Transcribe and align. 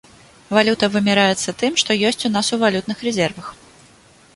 Валюта 0.57 0.89
вымяраецца 0.93 1.55
тым, 1.61 1.77
што 1.83 1.91
ёсць 2.11 2.25
у 2.31 2.35
нас 2.37 2.47
у 2.59 2.63
валютных 2.67 2.97
рэзервах. 3.11 3.57